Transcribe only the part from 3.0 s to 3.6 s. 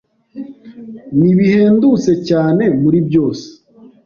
byose.